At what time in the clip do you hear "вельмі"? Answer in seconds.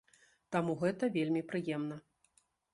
1.19-1.45